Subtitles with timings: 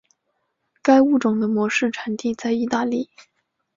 [0.81, 3.07] 该物种的模式产地在意大利。